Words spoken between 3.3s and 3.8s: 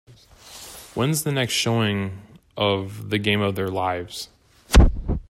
of Their